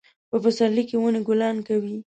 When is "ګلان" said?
1.27-1.57